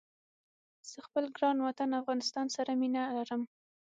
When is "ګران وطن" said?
1.35-1.89